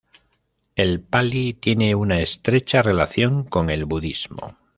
[0.75, 4.57] El pali tiene una estrecha relación con el Budismo.